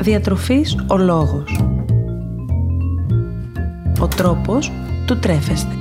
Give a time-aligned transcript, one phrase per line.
[0.00, 1.60] Διατροφής ο λόγος.
[4.00, 4.72] Ο τρόπος
[5.06, 5.74] του τρέφεστε.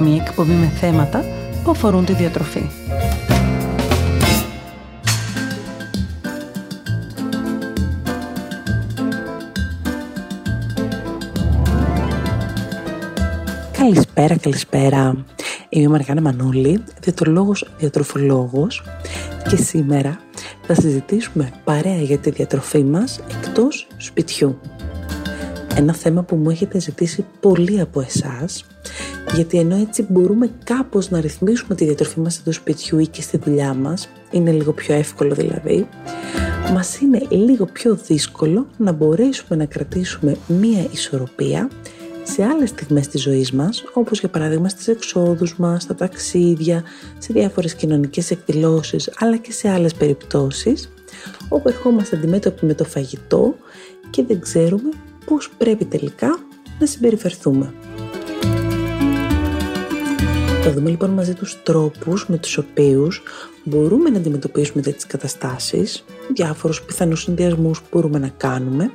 [0.00, 1.24] Μία εκπομπή με θέματα
[1.64, 2.62] που αφορούν τη διατροφή.
[13.78, 15.24] Καλησπέρα, καλησπέρα.
[15.68, 18.82] Είμαι η Μαργάνα Μανούλη, διατρολόγος, διατροφολόγος
[19.48, 20.20] και σήμερα
[20.62, 24.60] θα συζητήσουμε παρέα για τη διατροφή μας εκτός σπιτιού.
[25.76, 28.64] Ένα θέμα που μου έχετε ζητήσει πολύ από εσάς,
[29.34, 33.36] γιατί ενώ έτσι μπορούμε κάπως να ρυθμίσουμε τη διατροφή μας εντός σπιτιού ή και στη
[33.36, 35.88] δουλειά μας, είναι λίγο πιο εύκολο δηλαδή,
[36.72, 41.68] μας είναι λίγο πιο δύσκολο να μπορέσουμε να κρατήσουμε μία ισορροπία
[42.28, 46.82] σε άλλες στιγμές της ζωής μας, όπως για παράδειγμα στις εξόδους μας, στα ταξίδια,
[47.18, 50.92] σε διάφορες κοινωνικές εκδηλώσεις, αλλά και σε άλλες περιπτώσεις,
[51.48, 53.56] όπου ερχόμαστε αντιμέτωποι με το φαγητό
[54.10, 54.90] και δεν ξέρουμε
[55.24, 56.38] πώς πρέπει τελικά
[56.78, 57.74] να συμπεριφερθούμε.
[60.62, 63.22] Θα δούμε λοιπόν μαζί τους τρόπους με τους οποίους
[63.64, 68.90] μπορούμε να αντιμετωπίσουμε τέτοιες καταστάσεις, διάφορους πιθανούς συνδυασμούς που μπορούμε να κάνουμε,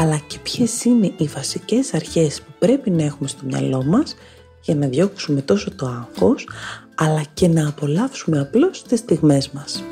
[0.00, 4.14] αλλά και ποιες είναι οι βασικές αρχές που πρέπει να έχουμε στο μυαλό μας
[4.62, 6.48] για να διώξουμε τόσο το άγχος,
[6.94, 9.84] αλλά και να απολαύσουμε απλώς τις στιγμές μας.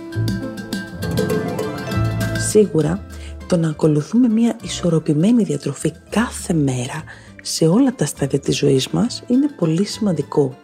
[2.48, 3.06] Σίγουρα,
[3.46, 7.04] το να ακολουθούμε μια ισορροπημένη διατροφή κάθε μέρα
[7.42, 10.56] σε όλα τα στάδια της ζωής μας είναι πολύ σημαντικό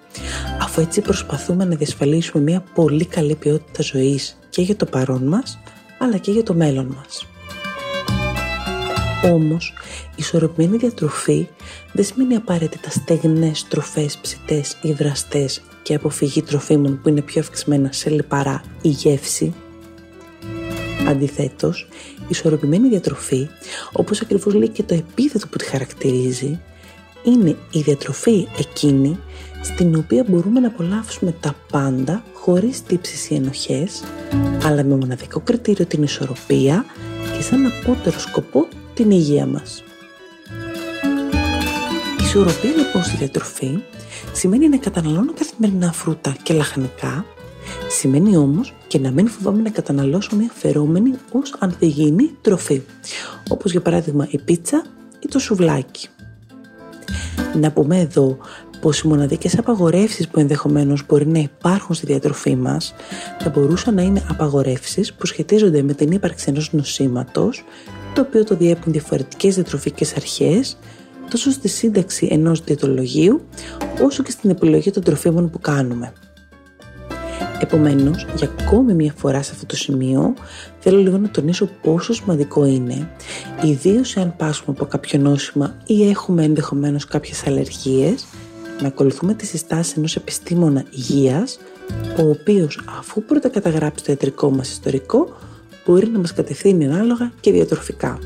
[0.73, 5.59] αφού έτσι προσπαθούμε να διασφαλίσουμε μια πολύ καλή ποιότητα ζωής και για το παρόν μας,
[6.03, 7.27] αλλά και για το μέλλον μας.
[9.33, 9.75] Όμως,
[10.11, 11.49] η ισορροπημένη διατροφή
[11.93, 17.93] δεν σημαίνει απαραίτητα στεγνές τροφές ψητές ή βραστές και αποφυγή τροφίμων που είναι πιο αυξημένα
[17.93, 19.55] σε λιπαρά ή γεύση.
[21.09, 23.49] Αντιθέτως, η ισορροπημένη διατροφή,
[23.93, 26.61] όπως ακριβώς λέει και το επίθετο που τη χαρακτηρίζει,
[27.23, 29.19] είναι η διατροφή εκείνη
[29.63, 34.03] στην οποία μπορούμε να απολαύσουμε τα πάντα χωρίς τύψεις ή ενοχές,
[34.65, 36.85] αλλά με μοναδικό κριτήριο την ισορροπία
[37.37, 39.83] και σαν απότερο σκοπό την υγεία μας.
[42.21, 43.79] Η ισορροπία λοιπόν στη διατροφή
[44.33, 47.25] σημαίνει να καταναλώνω καθημερινά φρούτα και λαχανικά,
[47.89, 52.83] σημαίνει όμως και να μην φοβάμαι να καταναλώσω μια φερόμενη ως ανθυγιεινή τροφή,
[53.49, 54.85] όπως για παράδειγμα η πίτσα
[55.21, 56.09] ή το σουβλάκι.
[57.61, 58.39] Να πούμε εδώ
[58.83, 62.95] πως οι μοναδικές απαγορεύσεις που ενδεχομένως μπορεί να υπάρχουν στη διατροφή μας
[63.39, 67.65] θα μπορούσαν να είναι απαγορεύσεις που σχετίζονται με την ύπαρξη ενός νοσήματος
[68.15, 70.79] το οποίο το διέπουν διαφορετικές διατροφικές αρχές
[71.31, 73.41] τόσο στη σύνταξη ενός διατολογίου
[74.03, 76.13] όσο και στην επιλογή των τροφίμων που κάνουμε.
[77.61, 80.35] Επομένως, για ακόμη μια φορά σε αυτό το σημείο,
[80.79, 83.11] θέλω λίγο να τονίσω πόσο σημαντικό είναι,
[83.63, 88.27] ιδίως εάν πάσουμε από κάποιο νόσημα ή έχουμε ενδεχομένως κάποιες αλλεργίες,
[88.83, 91.59] να ακολουθούμε τις συστάσεις ενός επιστήμονα υγείας,
[92.19, 95.37] ο οποίος αφού πρώτα καταγράψει το ιατρικό μας ιστορικό,
[95.87, 98.19] μπορεί να μας κατευθύνει ανάλογα και διατροφικά.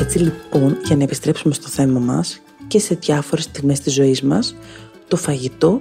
[0.00, 4.56] Έτσι λοιπόν, για να επιστρέψουμε στο θέμα μας και σε διάφορες στιγμές της ζωής μας,
[5.08, 5.80] το φαγητό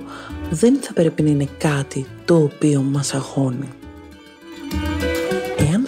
[0.49, 3.78] δεν θα πρέπει να είναι κάτι το οποίο μας αγχώνει.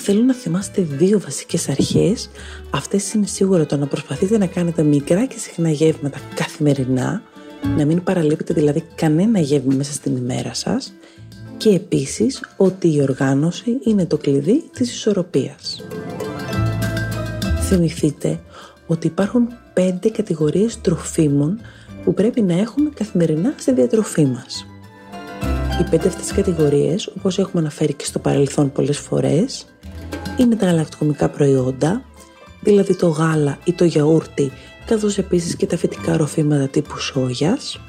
[0.01, 2.29] Εάν θέλω να θυμάστε δύο βασικές αρχές,
[2.69, 7.21] αυτές είναι σίγουρα το να προσπαθείτε να κάνετε μικρά και συχνά γεύματα καθημερινά,
[7.77, 10.93] να μην παραλείπετε δηλαδή κανένα γεύμα μέσα στην ημέρα σας
[11.57, 15.83] και επίσης ότι η οργάνωση είναι το κλειδί της ισορροπίας.
[17.61, 18.39] Θυμηθείτε
[18.87, 21.59] ότι υπάρχουν πέντε κατηγορίες τροφίμων
[22.03, 24.65] που πρέπει να έχουμε καθημερινά στη διατροφή μας.
[25.81, 29.65] Οι πέντε αυτές κατηγορίες, όπως έχουμε αναφέρει και στο παρελθόν πολλές φορές,
[30.37, 32.03] είναι τα γαλακτοκομικά προϊόντα,
[32.61, 34.51] δηλαδή το γάλα ή το γιαούρτι,
[34.85, 37.79] καθώς επίσης και τα φυτικά ροφήματα τύπου σόγιας.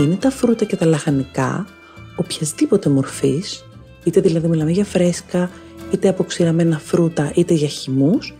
[0.00, 1.66] Είναι τα φρούτα και τα λαχανικά,
[2.16, 3.64] οποιασδήποτε μορφής,
[4.04, 5.50] είτε δηλαδή μιλάμε για φρέσκα,
[5.92, 8.34] είτε αποξηραμένα φρούτα, είτε για χυμούς,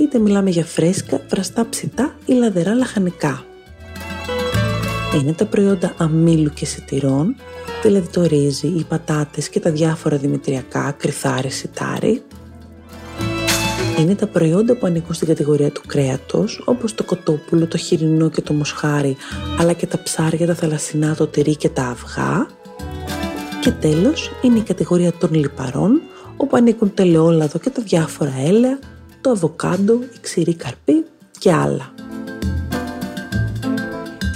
[0.00, 3.42] είτε μιλάμε για φρέσκα, βραστά ψητά ή λαδερά λαχανικά
[5.14, 7.36] είναι τα προϊόντα αμύλου και σιτηρών,
[7.82, 12.22] δηλαδή το ρύζι, οι πατάτες και τα διάφορα δημητριακά, κρυθάρι, σιτάρι.
[13.98, 18.40] Είναι τα προϊόντα που ανήκουν στην κατηγορία του κρέατος, όπως το κοτόπουλο, το χοιρινό και
[18.40, 19.16] το μοσχάρι,
[19.58, 22.46] αλλά και τα ψάρια, τα θαλασσινά, το τυρί και τα αυγά.
[23.60, 26.00] Και τέλος είναι η κατηγορία των λιπαρών,
[26.36, 28.78] όπου ανήκουν το ελαιόλαδο και τα διάφορα έλαια,
[29.20, 31.04] το αβοκάντο, η ξηρή καρπή
[31.38, 31.92] και άλλα.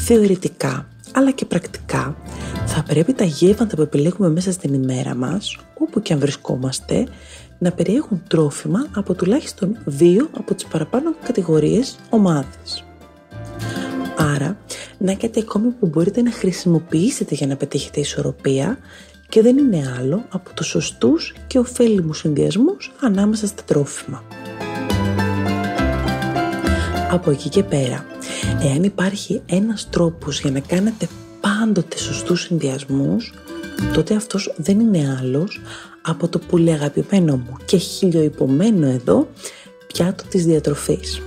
[0.04, 2.16] Θεωρητικά, αλλά και πρακτικά
[2.66, 7.06] θα πρέπει τα γεύματα που επιλέγουμε μέσα στην ημέρα μας, όπου και αν βρισκόμαστε,
[7.58, 12.84] να περιέχουν τρόφιμα από τουλάχιστον δύο από τις παραπάνω κατηγορίες ομάδες.
[14.16, 14.56] Άρα,
[14.98, 18.78] να έχετε ακόμη που μπορείτε να χρησιμοποιήσετε για να πετύχετε ισορροπία
[19.28, 24.22] και δεν είναι άλλο από τους σωστούς και ωφέλιμους συνδυασμούς ανάμεσα στα τρόφιμα.
[27.10, 28.06] Από εκεί και πέρα,
[28.62, 31.08] εάν υπάρχει ένας τρόπος για να κάνετε
[31.40, 33.32] πάντοτε σωστούς συνδυασμούς,
[33.92, 35.60] τότε αυτός δεν είναι άλλος
[36.02, 39.28] από το πολύ αγαπημένο μου και χιλιοϊπωμένο εδώ
[39.86, 41.22] πιάτο της διατροφής.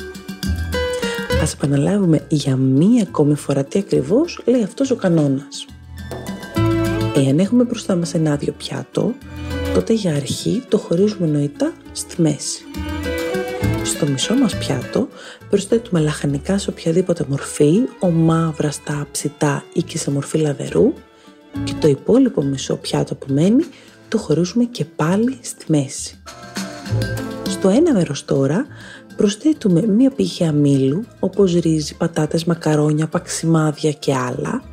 [1.41, 5.65] Ας επαναλάβουμε για μία ακόμη φορά τι ακριβώς λέει αυτός ο κανόνας.
[7.15, 9.13] Εάν έχουμε μπροστά μας ένα άδειο πιάτο,
[9.73, 12.63] τότε για αρχή το χωρίζουμε νοητά στη μέση.
[13.86, 15.08] Στο μισό μας πιάτο
[15.50, 20.94] προσθέτουμε λαχανικά σε οποιαδήποτε μορφή, ομά, βραστά, ψητά ή και σε μορφή λαδερού
[21.64, 23.64] και το υπόλοιπο μισό πιάτο που μένει
[24.08, 26.22] το χωρίζουμε και πάλι στη μέση.
[27.48, 28.66] Στο ένα μέρος τώρα
[29.18, 34.64] προσθέτουμε μία πηγή αμύλου όπως ρύζι, πατάτες, μακαρόνια, παξιμάδια και άλλα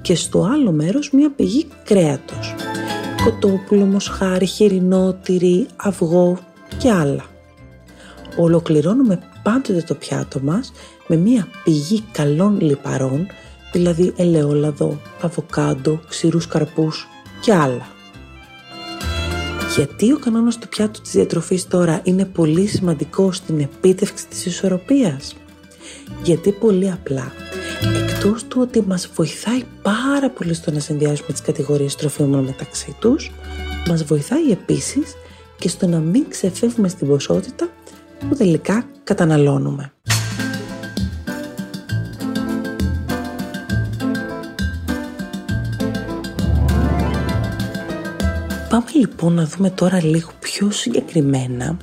[0.00, 2.54] και στο άλλο μέρος μία πηγή κρέατος.
[3.24, 6.38] Κοτόπουλο, μοσχάρι, χοιρινό, τυρί, αυγό
[6.78, 7.24] και άλλα.
[8.40, 10.72] Ολοκληρώνουμε πάντοτε το πιάτο μας
[11.06, 13.26] με μία πηγή καλών λιπαρών,
[13.72, 17.06] δηλαδή ελαιόλαδο, αβοκάντο, ξηρούς καρπούς
[17.40, 17.86] και άλλα.
[19.74, 25.36] Γιατί ο κανόνας του πιάτου της διατροφής τώρα είναι πολύ σημαντικό στην επίτευξη της ισορροπίας;
[26.22, 27.32] Γιατί πολύ απλά,
[28.02, 33.30] εκτός του ότι μας βοηθάει πάρα πολύ στο να συνδυάσουμε τις κατηγορίες τροφίμων μεταξύ τους,
[33.88, 35.14] μας βοηθάει επίσης
[35.58, 37.68] και στο να μην ξεφεύγουμε στην ποσότητα
[38.28, 39.92] που τελικά καταναλώνουμε.
[48.68, 51.76] Πάμε λοιπόν να δούμε τώρα λίγο πιο συγκεκριμένα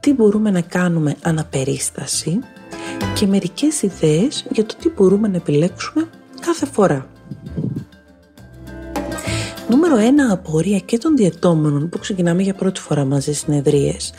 [0.00, 2.38] τι μπορούμε να κάνουμε αναπερίσταση
[3.14, 6.08] και μερικές ιδέες για το τι μπορούμε να επιλέξουμε
[6.40, 7.06] κάθε φορά.
[9.72, 14.12] Νούμερο 1 απορία και των διαιτώμενων που ξεκινάμε για πρώτη φορά μαζί συνεδρίες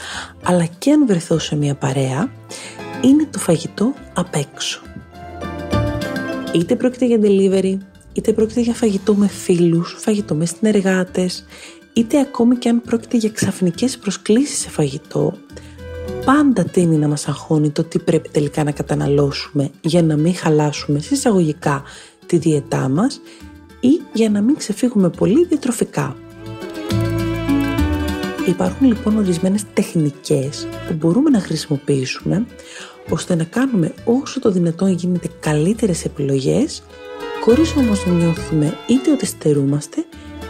[0.43, 2.31] αλλά και αν βρεθώ σε μια παρέα
[3.01, 4.81] είναι το φαγητό απ' έξω.
[6.53, 7.77] Είτε πρόκειται για delivery,
[8.13, 11.45] είτε πρόκειται για φαγητό με φίλους, φαγητό με συνεργάτες,
[11.93, 15.33] είτε ακόμη και αν πρόκειται για ξαφνικές προσκλήσεις σε φαγητό,
[16.25, 20.99] πάντα τίνει να μας αγχώνει το τι πρέπει τελικά να καταναλώσουμε για να μην χαλάσουμε
[20.99, 21.83] συσσαγωγικά
[22.25, 23.21] τη διαιτά μας
[23.83, 26.15] ή για να μην ξεφύγουμε πολύ διατροφικά.
[28.47, 32.45] Υπάρχουν λοιπόν ορισμένες τεχνικές που μπορούμε να χρησιμοποιήσουμε
[33.09, 36.83] ώστε να κάνουμε όσο το δυνατόν γίνεται καλύτερες επιλογές
[37.43, 40.05] χωρίς όμως να νιώθουμε είτε ότι στερούμαστε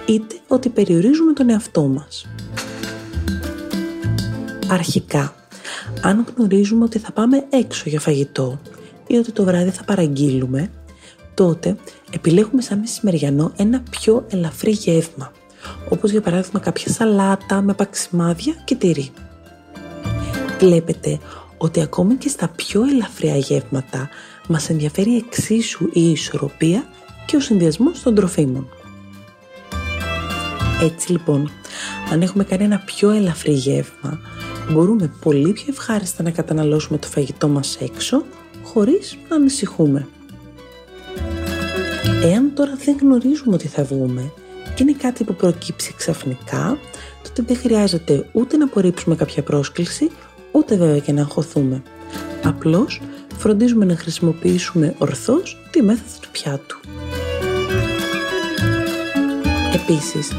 [0.06, 2.28] είτε ότι περιορίζουμε τον εαυτό μας.
[4.70, 5.36] Αρχικά,
[6.02, 8.60] αν γνωρίζουμε ότι θα πάμε έξω για φαγητό
[9.08, 10.72] ή ότι το βράδυ θα παραγγείλουμε,
[11.34, 11.78] τότε
[12.14, 15.32] επιλέγουμε σαν μεσημεριανό ένα πιο ελαφρύ γεύμα,
[15.90, 19.10] όπως για παράδειγμα κάποια σαλάτα με παξιμάδια και τυρί.
[20.60, 21.20] Βλέπετε
[21.58, 24.10] ότι ακόμη και στα πιο ελαφριά γεύματα
[24.48, 26.86] μας ενδιαφέρει εξίσου η ισορροπία
[27.26, 28.68] και ο συνδυασμός των τροφίμων.
[30.82, 31.52] Έτσι λοιπόν,
[32.12, 34.20] αν έχουμε κάνει ένα πιο ελαφρύ γεύμα,
[34.72, 38.24] μπορούμε πολύ πιο ευχάριστα να καταναλώσουμε το φαγητό μας έξω,
[38.64, 40.08] χωρίς να ανησυχούμε.
[42.26, 44.32] Εάν τώρα δεν γνωρίζουμε ότι θα βγούμε
[44.76, 46.78] και είναι κάτι που προκύψει ξαφνικά,
[47.24, 50.10] τότε δεν χρειάζεται ούτε να απορρίψουμε κάποια πρόσκληση,
[50.52, 51.84] ούτε βέβαια και να αγχωθούμε.
[52.44, 53.02] Απλώς
[53.38, 56.80] φροντίζουμε να χρησιμοποιήσουμε ορθώς τη μέθοδο του πιάτου.
[59.74, 60.32] Επίσης,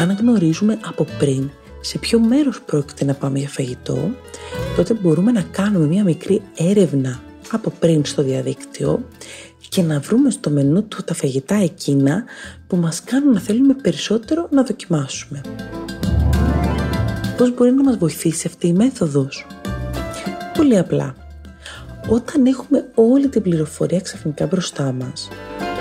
[0.00, 4.10] αν γνωρίζουμε από πριν σε ποιο μέρος πρόκειται να πάμε για φαγητό,
[4.76, 9.04] τότε μπορούμε να κάνουμε μια μικρή έρευνα από πριν στο διαδίκτυο
[9.68, 12.24] και να βρούμε στο μενού του τα φαγητά εκείνα
[12.66, 15.40] που μας κάνουν να θέλουμε περισσότερο να δοκιμάσουμε.
[17.36, 19.46] Πώς μπορεί να μας βοηθήσει αυτή η μέθοδος;
[20.56, 21.14] Πολύ απλά.
[22.08, 25.28] Όταν έχουμε όλη την πληροφορία ξαφνικά μπροστά μας,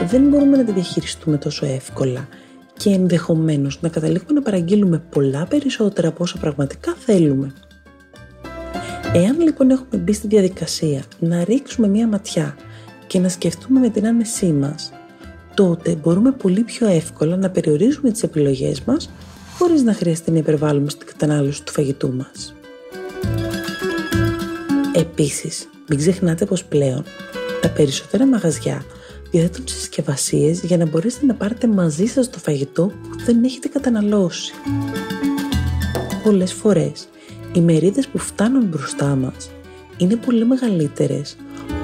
[0.08, 2.28] δεν μπορούμε να τη διαχειριστούμε τόσο εύκολα
[2.78, 7.54] και ενδεχομένως να καταλήγουμε να παραγγείλουμε πολλά περισσότερα από όσα πραγματικά θέλουμε.
[9.14, 12.56] Εάν λοιπόν έχουμε μπει στη διαδικασία να ρίξουμε μία ματιά
[13.08, 14.92] και να σκεφτούμε με την άνεσή μας,
[15.54, 19.10] τότε μπορούμε πολύ πιο εύκολα να περιορίζουμε τις επιλογές μας
[19.58, 22.56] χωρίς να χρειαστεί να υπερβάλλουμε στην κατανάλωση του φαγητού μας.
[24.94, 27.04] Επίσης, μην ξεχνάτε πως πλέον
[27.62, 28.86] τα περισσότερα μαγαζιά
[29.32, 34.54] διαθέτουν συσκευασίες για να μπορέσετε να πάρετε μαζί σας το φαγητό που δεν έχετε καταναλώσει.
[36.24, 37.08] Πολλές φορές,
[37.54, 39.50] οι μερίδες που φτάνουν μπροστά μας
[39.98, 41.36] είναι πολύ μεγαλύτερες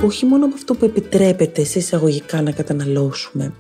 [0.06, 3.54] όχι μόνο από αυτό που επιτρέπεται σε εισαγωγικά να καταναλώσουμε,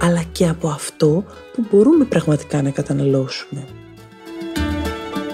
[0.00, 3.64] αλλά και από αυτό που μπορούμε πραγματικά να καταναλώσουμε.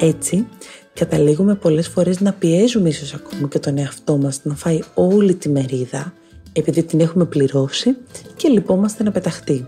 [0.01, 0.47] Έτσι,
[0.95, 5.49] καταλήγουμε πολλές φορές να πιέζουμε ίσως ακόμη και τον εαυτό μας να φάει όλη τη
[5.49, 6.13] μερίδα
[6.53, 7.97] επειδή την έχουμε πληρώσει
[8.37, 9.67] και λυπόμαστε να πεταχτεί.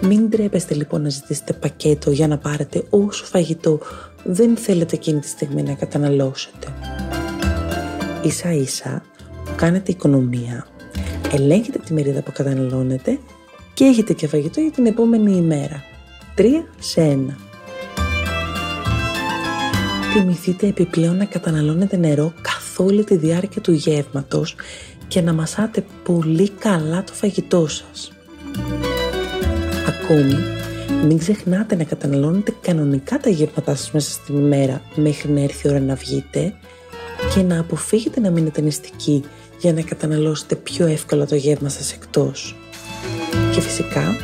[0.00, 3.80] Μην τρέπεστε λοιπόν να ζητήσετε πακέτο για να πάρετε όσο φαγητό
[4.24, 6.66] δεν θέλετε εκείνη τη στιγμή να καταναλώσετε.
[8.22, 9.02] Ίσα ίσα
[9.62, 10.66] κάνετε οικονομία,
[11.32, 13.18] ελέγχετε τη μερίδα που καταναλώνετε
[13.74, 15.84] και έχετε και φαγητό για την επόμενη ημέρα.
[16.34, 17.36] Τρία σε ένα.
[20.12, 24.54] Θυμηθείτε επιπλέον να καταναλώνετε νερό καθ' όλη τη διάρκεια του γεύματος
[25.08, 28.12] και να μασάτε πολύ καλά το φαγητό σας.
[29.88, 30.34] Ακόμη,
[31.06, 35.70] μην ξεχνάτε να καταναλώνετε κανονικά τα γεύματά σας μέσα στην ημέρα μέχρι να έρθει η
[35.70, 36.54] ώρα να βγείτε
[37.34, 39.24] και να αποφύγετε να μείνετε νηστικοί
[39.62, 42.56] για να καταναλώσετε πιο εύκολα το γεύμα σας εκτός.
[43.52, 44.16] Και φυσικά,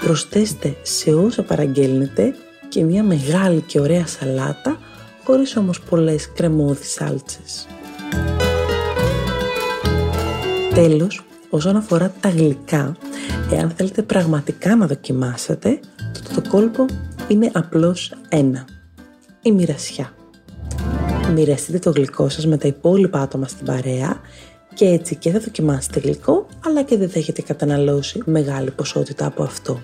[0.00, 2.34] προσθέστε σε όσα παραγγέλνετε
[2.68, 4.78] και μια μεγάλη και ωραία σαλάτα
[5.24, 7.66] χωρίς όμως πολλές κρεμώδεις σάλτσες.
[10.74, 12.96] Τέλος, όσον αφορά τα γλυκά,
[13.52, 15.80] εάν θέλετε πραγματικά να δοκιμάσετε,
[16.12, 16.86] το, το κόλπο
[17.28, 18.64] είναι απλώς ένα.
[19.42, 20.12] Η μοιρασιά.
[21.34, 24.20] Μοιραστείτε το γλυκό σας με τα υπόλοιπα άτομα στην παρέα
[24.74, 29.42] και έτσι και θα δοκιμάσετε γλυκό, αλλά και δεν θα έχετε καταναλώσει μεγάλη ποσότητα από
[29.42, 29.82] αυτό.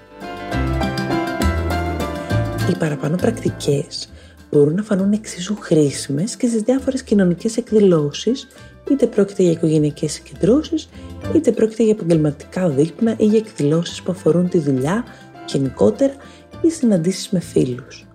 [2.70, 4.09] Οι παραπάνω πρακτικές
[4.50, 8.49] μπορούν να φανούν εξίσου χρήσιμες και στις διάφορες κοινωνικές εκδηλώσεις,
[8.90, 10.88] είτε πρόκειται για οικογενειακές συγκεντρώσεις,
[11.35, 15.04] είτε πρόκειται για επαγγελματικά δείπνα ή για εκδηλώσεις που αφορούν τη δουλειά
[15.47, 16.14] γενικότερα
[16.62, 18.06] ή συναντήσεις με φίλους.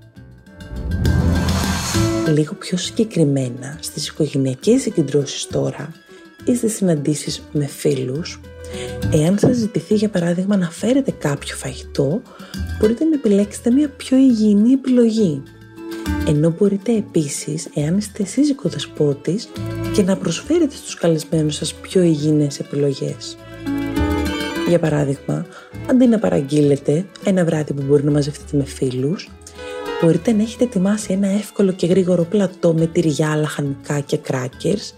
[2.27, 5.91] Λίγο πιο συγκεκριμένα στις οικογενειακές συγκεντρώσεις τώρα
[6.46, 8.40] ή στις συναντήσεις με φίλους,
[9.14, 12.22] εάν σας ζητηθεί για παράδειγμα να φέρετε κάποιο φαγητό,
[12.80, 15.44] μπορείτε να επιλέξετε μια πιο υγιεινή επιλογή.
[16.28, 19.50] Ενώ μπορείτε επίσης, εάν είστε εσείς οικοδεσπότης,
[19.94, 23.38] και να προσφέρετε στους καλεσμένους σας πιο υγιεινές επιλογές.
[24.68, 25.46] Για παράδειγμα,
[25.90, 29.30] αντί να παραγγείλετε ένα βράδυ που μπορεί να μαζευτείτε με φίλους,
[30.02, 34.94] μπορείτε να έχετε ετοιμάσει ένα εύκολο και γρήγορο πλατό με τυριά, λαχανικά και κράκερς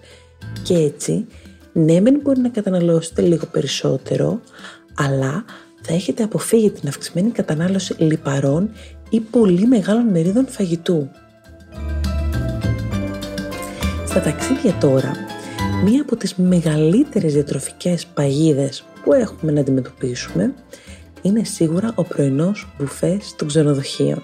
[0.63, 1.25] και έτσι,
[1.73, 4.41] ναι μεν μπορεί να καταναλώσετε λίγο περισσότερο,
[4.95, 5.45] αλλά
[5.81, 8.69] θα έχετε αποφύγει την αυξημένη κατανάλωση λιπαρών
[9.09, 11.09] ή πολύ μεγάλων μερίδων φαγητού.
[14.05, 15.11] Στα ταξίδια τώρα,
[15.83, 20.53] μία από τις μεγαλύτερες διατροφικές παγίδες που έχουμε να αντιμετωπίσουμε
[21.21, 24.21] είναι σίγουρα ο πρωινός μπουφές των ξενοδοχείων.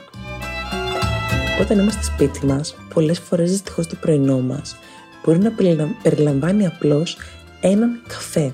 [1.62, 4.76] Όταν είμαστε σπίτι μας, πολλές φορές δυστυχώς το πρωινό μας
[5.26, 5.52] μπορεί να
[6.04, 7.18] περιλαμβάνει απλώς
[7.62, 8.54] έναν καφέ.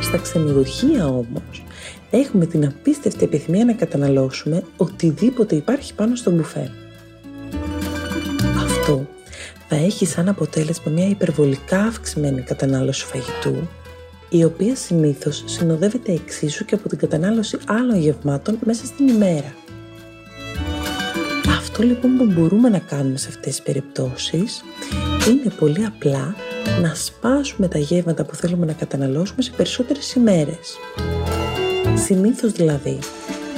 [0.00, 1.64] Στα ξενοδοχεία όμως
[2.10, 6.70] έχουμε την απίστευτη επιθυμία να καταναλώσουμε οτιδήποτε υπάρχει πάνω στο μπουφέ.
[8.64, 9.06] Αυτό
[9.68, 13.68] θα έχει σαν αποτέλεσμα μια υπερβολικά αυξημένη κατανάλωση φαγητού,
[14.28, 19.54] η οποία συνήθως συνοδεύεται εξίσου και από την κατανάλωση άλλων γευμάτων μέσα στην ημέρα.
[21.48, 24.64] Αυτό λοιπόν που μπορούμε να κάνουμε σε αυτές τις περιπτώσεις
[25.28, 26.34] είναι πολύ απλά
[26.82, 30.76] να σπάσουμε τα γεύματα που θέλουμε να καταναλώσουμε σε περισσότερες ημέρες.
[32.04, 32.98] Συνήθως δηλαδή,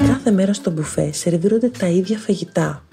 [0.06, 2.84] κάθε μέρα στο μπουφέ σερβίρονται τα ίδια φαγητά.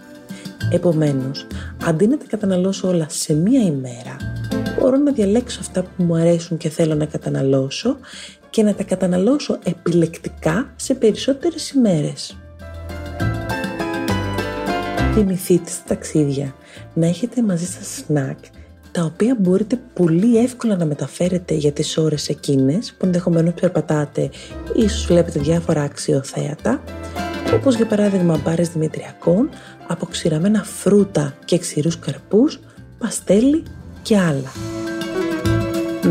[0.72, 1.48] Επομένως,
[1.86, 4.18] αντί να τα καταναλώσω όλα σε μία ημέρα,
[4.80, 7.98] μπορώ να διαλέξω αυτά που μου αρέσουν και θέλω να καταναλώσω
[8.50, 12.38] και να τα καταναλώσω επιλεκτικά σε περισσότερες ημέρες.
[15.14, 16.56] Θυμηθείτε στα ταξίδια
[16.94, 18.38] να έχετε μαζί σας σνακ
[18.92, 24.22] τα οποία μπορείτε πολύ εύκολα να μεταφέρετε για τις ώρες εκείνες που ενδεχομένως περπατάτε
[24.74, 26.82] ή ίσως βλέπετε διάφορα αξιοθέατα
[27.54, 29.50] όπως για παράδειγμα μπάρες δημητριακών,
[29.88, 32.60] αποξηραμένα φρούτα και ξηρούς καρπούς,
[32.98, 33.64] παστέλι
[34.02, 34.52] και άλλα.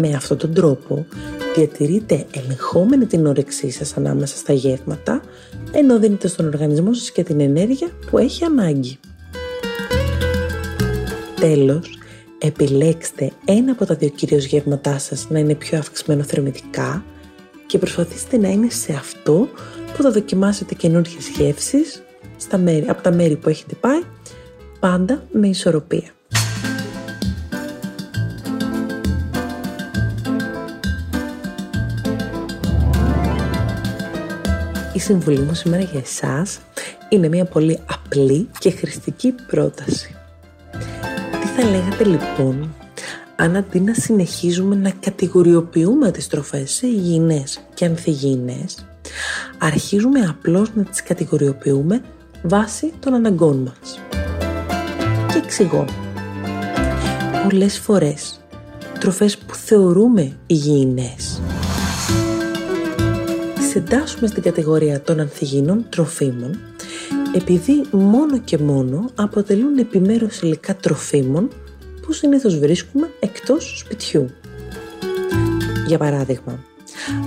[0.00, 1.06] Με αυτόν τον τρόπο
[1.56, 5.20] διατηρείτε ελεγχόμενη την όρεξή σας ανάμεσα στα γεύματα,
[5.72, 8.98] ενώ δίνετε στον οργανισμό σας και την ενέργεια που έχει ανάγκη.
[11.40, 11.97] Τέλος,
[12.38, 17.04] επιλέξτε ένα από τα δύο κυρίως γεύματά σας να είναι πιο αυξημένο θερμητικά
[17.66, 19.48] και προσπαθήστε να είναι σε αυτό
[19.96, 22.02] που θα δοκιμάσετε καινούργιες γεύσεις
[22.36, 24.00] στα μέρη, από τα μέρη που έχετε πάει,
[24.80, 26.12] πάντα με ισορροπία.
[34.98, 36.58] η συμβουλή μου σήμερα για εσάς
[37.08, 40.17] είναι μια πολύ απλή και χρηστική πρόταση.
[41.58, 42.74] Τι θα λέγατε λοιπόν
[43.36, 48.86] αν αντί να συνεχίζουμε να κατηγοριοποιούμε τις τροφές σε υγιεινές και ανθυγιεινές,
[49.58, 52.02] αρχίζουμε απλώς να τις κατηγοριοποιούμε
[52.42, 54.00] βάσει των αναγκών μας.
[55.32, 55.84] Και εξηγώ.
[57.42, 58.40] Πολλές φορές
[59.00, 61.40] τροφές που θεωρούμε υγιεινές
[63.54, 66.58] τις εντάσσουμε στην κατηγορία των ανθυγιεινών τροφίμων
[67.34, 71.48] επειδή μόνο και μόνο αποτελούν επιμέρους υλικά τροφίμων
[72.02, 74.30] που συνήθως βρίσκουμε εκτός σπιτιού.
[75.86, 76.64] Για παράδειγμα,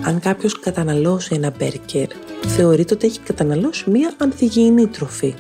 [0.03, 2.07] αν κάποιος καταναλώσει ένα μπέρκερ,
[2.47, 5.33] θεωρείται ότι έχει καταναλώσει μία ανθυγιεινή τροφή.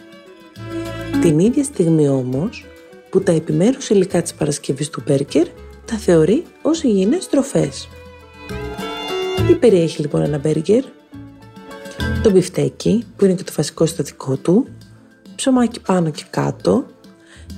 [1.21, 2.65] Την ίδια στιγμή όμως,
[3.09, 5.47] που τα επιμέρους υλικά της παρασκευής του μπέρκερ
[5.85, 7.87] τα θεωρεί ως υγιεινές τροφές.
[9.47, 10.83] Τι περιέχει λοιπόν ένα μπέργκερ;
[12.23, 14.67] Το μπιφτέκι, που είναι και το βασικό συστατικό του,
[15.35, 16.85] ψωμάκι πάνω και κάτω,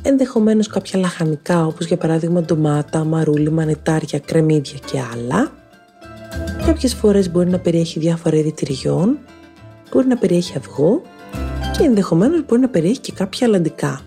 [0.01, 5.51] ενδεχομένως κάποια λαχανικά όπως για παράδειγμα ντομάτα, μαρούλι, μανιτάρια, κρεμμύδια και άλλα.
[6.65, 9.17] Κάποιες φορές μπορεί να περιέχει διάφορα είδη τυριών,
[9.91, 11.01] μπορεί να περιέχει αυγό
[11.77, 14.01] και ενδεχομένως μπορεί να περιέχει και κάποια αλαντικά.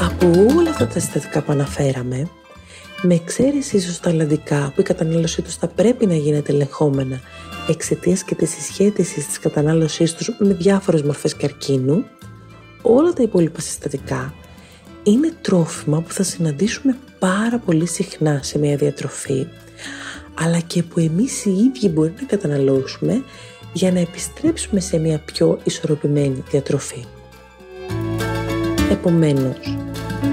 [0.00, 2.28] Από όλα αυτά τα συστατικά που αναφέραμε,
[3.02, 7.20] με εξαίρεση ίσως τα αλλαντικά που η κατανάλωσή τους θα πρέπει να γίνεται ελεγχόμενα
[7.70, 12.04] εξαιτίας και της συσχέτισης της κατανάλωσής τους με διάφορες μορφές καρκίνου,
[12.82, 14.34] όλα τα υπόλοιπα συστατικά
[15.02, 19.46] είναι τρόφιμα που θα συναντήσουμε πάρα πολύ συχνά σε μια διατροφή,
[20.34, 23.24] αλλά και που εμείς οι ίδιοι μπορεί να καταναλώσουμε
[23.72, 27.04] για να επιστρέψουμε σε μια πιο ισορροπημένη διατροφή.
[28.90, 29.76] Επομένως,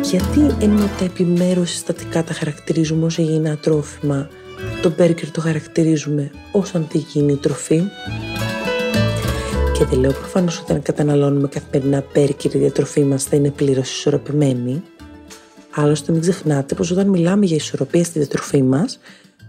[0.04, 4.30] γιατί ενώ τα επιμέρους συστατικά τα χαρακτηρίζουμε ως υγιεινά τρόφιμα,
[4.82, 7.82] το μπέργκερ το χαρακτηρίζουμε ως αντιγυνή τροφή.
[9.74, 14.84] Και δεν λέω προφανώς όταν καταναλώνουμε καθημερινά μπέργκερ η διατροφή μας θα είναι πλήρως ισορροπημένη.
[15.76, 19.00] Άλλωστε μην ξεχνάτε πως όταν μιλάμε για ισορροπία στη διατροφή μας,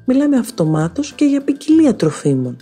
[0.04, 2.56] μιλάμε αυτομάτως και για ποικιλία τροφίμων.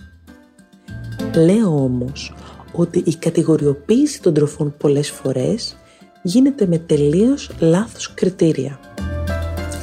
[1.34, 2.34] Λέω όμως
[2.72, 5.76] ότι η κατηγοριοποίηση των τροφών πολλές φορές
[6.22, 8.78] γίνεται με τελείως λάθος κριτήρια.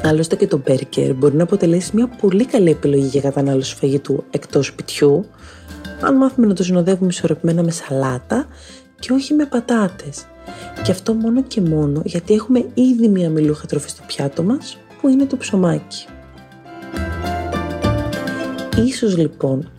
[0.05, 4.65] Άλλωστε και το μπέρκερ μπορεί να αποτελέσει μια πολύ καλή επιλογή για κατανάλωση φαγητού εκτός
[4.65, 5.25] σπιτιού,
[6.01, 8.47] αν μάθουμε να το συνοδεύουμε ισορροπημένα με σαλάτα
[8.99, 10.25] και όχι με πατάτες.
[10.83, 15.07] Και αυτό μόνο και μόνο γιατί έχουμε ήδη μια μιλούχα τροφή στο πιάτο μας, που
[15.07, 16.05] είναι το ψωμάκι.
[18.85, 19.71] Ίσως λοιπόν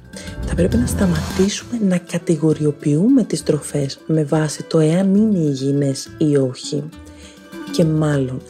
[0.46, 6.36] θα πρέπει να σταματήσουμε να κατηγοριοποιούμε τις τροφές με βάση το εάν είναι υγιεινές ή
[6.36, 6.82] όχι.
[7.72, 8.40] Και μάλλον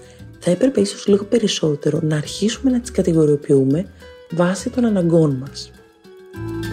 [0.44, 3.86] θα έπρεπε ίσως λίγο περισσότερο να αρχίσουμε να τις κατηγοριοποιούμε
[4.30, 5.70] βάσει των αναγκών μας.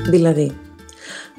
[0.10, 0.52] Δηλαδή,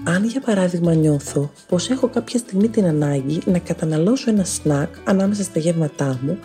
[0.05, 5.43] αν για παράδειγμα νιώθω πως έχω κάποια στιγμή την ανάγκη να καταναλώσω ένα σνακ ανάμεσα
[5.43, 6.39] στα γεύματά μου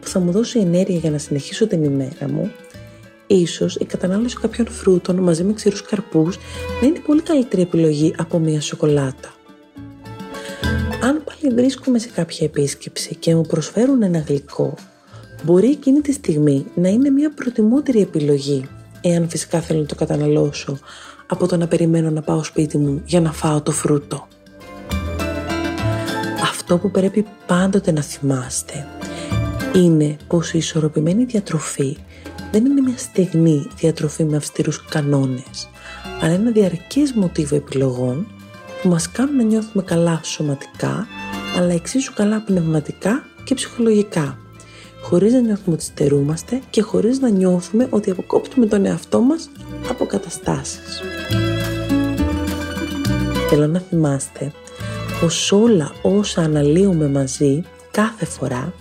[0.00, 2.50] που θα μου δώσει ενέργεια για να συνεχίσω την ημέρα μου,
[3.26, 6.38] ίσως η κατανάλωση κάποιων φρούτων μαζί με ξηρούς καρπούς
[6.80, 9.32] να είναι πολύ καλύτερη επιλογή από μια σοκολάτα.
[11.02, 14.74] Αν πάλι βρίσκομαι σε κάποια επίσκεψη και μου προσφέρουν ένα γλυκό,
[15.44, 18.68] μπορεί εκείνη τη στιγμή να είναι μια προτιμότερη επιλογή,
[19.00, 20.78] εάν φυσικά θέλω να το καταναλώσω,
[21.26, 24.26] από το να περιμένω να πάω σπίτι μου για να φάω το φρούτο.
[26.42, 28.86] Αυτό που πρέπει πάντοτε να θυμάστε
[29.74, 31.96] είναι πως η ισορροπημένη διατροφή
[32.52, 35.68] δεν είναι μια στεγνή διατροφή με αυστηρούς κανόνες,
[36.20, 38.26] αλλά ένα διαρκές μοτίβο επιλογών
[38.82, 41.06] που μας κάνουν να νιώθουμε καλά σωματικά,
[41.56, 44.38] αλλά εξίσου καλά πνευματικά και ψυχολογικά,
[45.08, 49.50] χωρίς να νιώθουμε ότι στερούμαστε και χωρίς να νιώθουμε ότι αποκόπτουμε τον εαυτό μας
[49.88, 51.02] από καταστάσεις.
[53.48, 54.52] Θέλω να θυμάστε
[55.20, 58.72] πως όλα όσα αναλύουμε μαζί κάθε φορά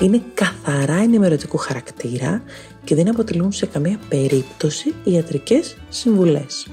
[0.00, 2.42] είναι καθαρά ενημερωτικού χαρακτήρα
[2.84, 6.66] και δεν αποτελούν σε καμία περίπτωση ιατρικές συμβουλές.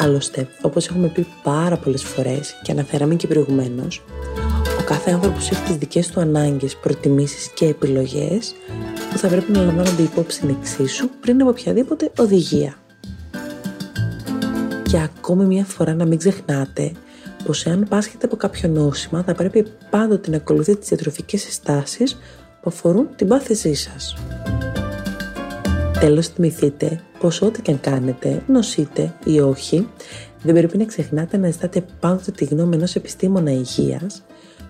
[0.00, 4.02] Άλλωστε, όπως έχουμε πει πάρα πολλές φορές και αναφέραμε και προηγουμένως,
[4.35, 4.35] ο
[4.86, 8.54] κάθε άνθρωπος έχει τις δικές του ανάγκες, προτιμήσεις και επιλογές
[9.10, 12.74] που θα πρέπει να λαμβάνονται υπόψη εξίσου πριν από οποιαδήποτε οδηγία.
[14.82, 16.92] Και ακόμη μια φορά να μην ξεχνάτε
[17.44, 22.14] πως εάν πάσχετε από κάποιο νόσημα θα πρέπει πάντοτε να ακολουθείτε τις διατροφικές συστάσεις
[22.62, 24.16] που αφορούν την πάθησή σας.
[26.00, 29.88] Τέλος θυμηθείτε πως ό,τι και αν κάνετε, νοσείτε ή όχι,
[30.42, 34.22] δεν πρέπει να ξεχνάτε να ζητάτε πάντοτε τη γνώμη ενός επιστήμονα υγείας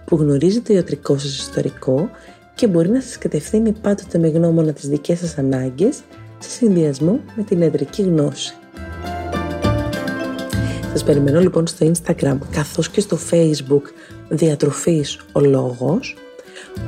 [0.07, 2.11] που γνωρίζει το ιατρικό σας ιστορικό
[2.55, 6.01] και μπορεί να σας κατευθύνει πάντοτε με γνώμονα τις δικές σας ανάγκες
[6.38, 8.55] σε συνδυασμό με την ιατρική γνώση.
[10.92, 13.83] Σας περιμένω λοιπόν στο Instagram καθώς και στο Facebook
[14.29, 16.16] Διατροφής ο Λόγος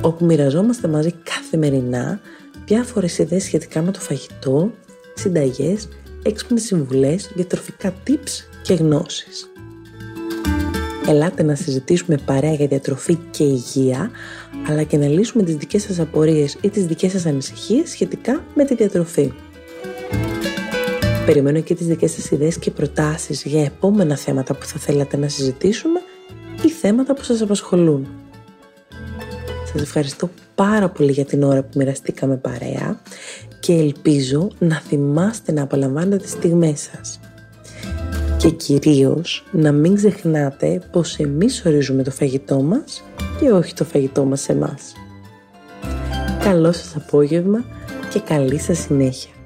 [0.01, 2.19] όπου μοιραζόμαστε μαζί καθημερινά
[2.65, 4.71] διάφορες ιδέες σχετικά με το φαγητό,
[5.13, 5.87] συνταγές,
[6.23, 9.51] έξυπνες συμβουλές, διατροφικά tips και γνώσεις.
[11.09, 14.11] Ελάτε να συζητήσουμε παρέα για διατροφή και υγεία,
[14.67, 18.65] αλλά και να λύσουμε τις δικές σας απορίες ή τις δικές σας ανησυχίες σχετικά με
[18.65, 19.33] τη διατροφή.
[21.25, 25.27] Περιμένω και τις δικές σας ιδέες και προτάσεις για επόμενα θέματα που θα θέλατε να
[25.27, 25.99] συζητήσουμε
[26.65, 28.07] ή θέματα που σας απασχολούν.
[29.71, 33.01] Σας ευχαριστώ πάρα πολύ για την ώρα που μοιραστήκαμε παρέα
[33.59, 37.19] και ελπίζω να θυμάστε να απολαμβάνετε τις στιγμές σας.
[38.39, 43.03] Και κυρίως να μην ξεχνάτε πως εμείς ορίζουμε το φαγητό μας
[43.39, 44.93] και όχι το φαγητό μας σε εμάς.
[46.43, 47.65] Καλό σας απόγευμα
[48.13, 49.38] και καλή σας συνέχεια.